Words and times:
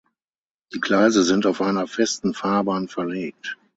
Die 0.73 0.79
Gleise 0.79 1.21
sind 1.21 1.45
auf 1.45 1.61
einer 1.61 1.85
Festen 1.85 2.33
Fahrbahn 2.33 2.87
verlegt. 2.87 3.59